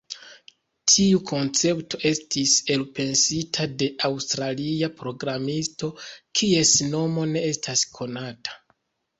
[0.91, 5.91] Tiu koncepto estis elpensita de aŭstralia programisto,
[6.41, 8.61] kies nomo ne estas konata.